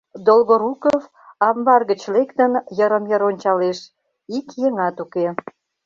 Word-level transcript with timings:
Долгоруков, 0.25 1.03
амбар 1.47 1.81
гыч 1.89 2.01
лектын, 2.15 2.53
йырым-йыр 2.77 3.21
ончалеш: 3.29 3.79
ик 4.37 4.47
еҥат 4.65 4.97
уке. 5.03 5.27